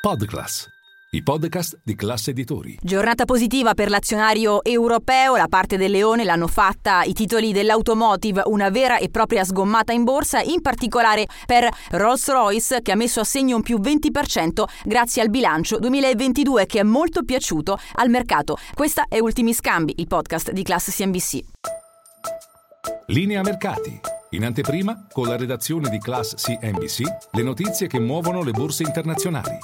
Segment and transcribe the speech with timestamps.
[0.00, 0.66] Podclass,
[1.10, 2.78] i podcast di classe editori.
[2.80, 8.70] Giornata positiva per l'azionario europeo, la parte del leone l'hanno fatta i titoli dell'automotive, una
[8.70, 13.56] vera e propria sgommata in borsa, in particolare per Rolls-Royce che ha messo a segno
[13.56, 18.56] un più 20% grazie al bilancio 2022 che è molto piaciuto al mercato.
[18.72, 21.40] Questa è Ultimi Scambi, il podcast di classe CNBC.
[23.08, 24.00] Linea mercati.
[24.30, 29.58] In anteprima, con la redazione di Class CNBC, le notizie che muovono le borse internazionali.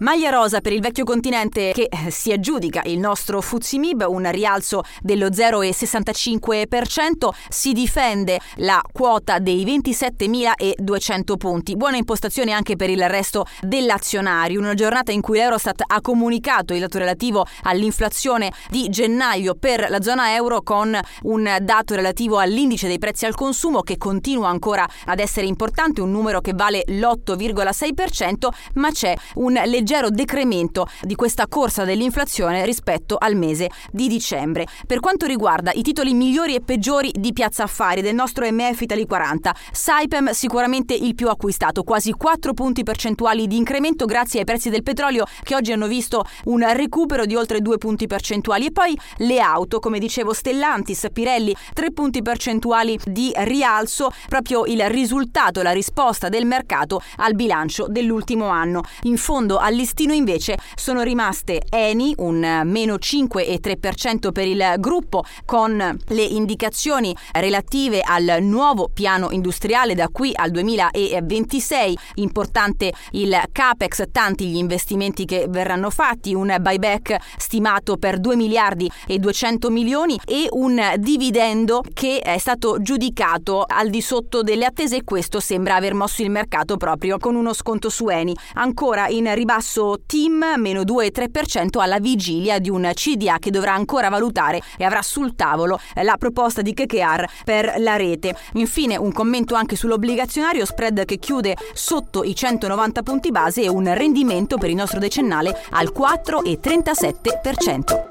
[0.00, 4.82] Maglia rosa per il vecchio continente che eh, si aggiudica il nostro Fuzimib, un rialzo
[5.02, 11.76] dello 0,65%, si difende la quota dei 27.200 punti.
[11.76, 16.80] Buona impostazione anche per il resto dell'azionario, una giornata in cui l'Eurostat ha comunicato il
[16.80, 22.98] dato relativo all'inflazione di gennaio per la zona euro con un dato relativo all'indice dei
[22.98, 28.90] prezzi al consumo che continua ancora ad essere importante, un numero che vale l'8,6%, ma
[28.90, 34.68] c'è un leggero leggero decremento di questa corsa dell'inflazione rispetto al mese di dicembre.
[34.86, 39.04] Per quanto riguarda i titoli migliori e peggiori di Piazza Affari del nostro MF Italy
[39.04, 44.70] 40, Saipem sicuramente il più acquistato, quasi 4 punti percentuali di incremento grazie ai prezzi
[44.70, 48.96] del petrolio che oggi hanno visto un recupero di oltre 2 punti percentuali e poi
[49.16, 55.72] le auto, come dicevo Stellantis, Pirelli, 3 punti percentuali di rialzo, proprio il risultato, la
[55.72, 58.82] risposta del mercato al bilancio dell'ultimo anno.
[59.02, 65.98] In fondo al listino invece sono rimaste Eni, un meno 5,3% per il gruppo, con
[66.08, 71.98] le indicazioni relative al nuovo piano industriale da qui al 2026.
[72.16, 78.90] Importante il CAPEX, tanti gli investimenti che verranno fatti, un buyback stimato per 2 miliardi
[79.06, 84.96] e 200 milioni e un dividendo che è stato giudicato al di sotto delle attese
[84.96, 88.36] e questo sembra aver mosso il mercato proprio con uno sconto su Eni.
[88.54, 94.08] Ancora in ribasso basso team meno 2,3% alla vigilia di un CDA che dovrà ancora
[94.08, 98.34] valutare e avrà sul tavolo la proposta di KKR per la rete.
[98.54, 103.94] Infine un commento anche sull'obbligazionario spread che chiude sotto i 190 punti base e un
[103.94, 108.09] rendimento per il nostro decennale al 4,37%.